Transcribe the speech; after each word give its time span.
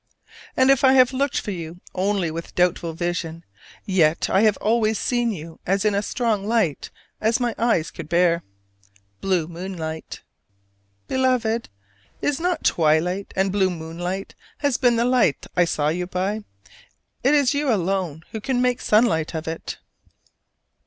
And 0.57 0.71
if 0.71 0.83
I 0.83 0.93
have 0.93 1.13
looked 1.13 1.39
for 1.39 1.51
you 1.51 1.79
only 1.93 2.31
with 2.31 2.55
doubtful 2.55 2.93
vision, 2.93 3.45
yet 3.85 4.31
I 4.31 4.41
have 4.41 4.57
always 4.57 4.97
seen 4.97 5.29
you 5.29 5.59
in 5.67 5.93
as 5.93 6.07
strong 6.07 6.43
a 6.45 6.47
light 6.47 6.89
as 7.21 7.39
my 7.39 7.53
eyes 7.59 7.91
could 7.91 8.09
bear: 8.09 8.41
blue 9.19 9.47
moonlight. 9.47 10.21
Beloved, 11.07 11.69
is 12.19 12.39
not 12.39 12.63
twilight: 12.63 13.31
and 13.35 13.51
blue 13.51 13.69
moonlight 13.69 14.33
has 14.57 14.79
been 14.79 14.95
the 14.95 15.05
light 15.05 15.45
I 15.55 15.65
saw 15.65 15.89
you 15.89 16.07
by: 16.07 16.45
it 17.23 17.35
is 17.35 17.53
you 17.53 17.71
alone 17.71 18.23
who 18.31 18.41
can 18.41 18.59
make 18.59 18.81
sunlight 18.81 19.35
of 19.35 19.47
it. 19.47 19.77